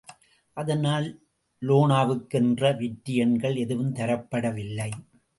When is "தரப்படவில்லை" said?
3.95-4.89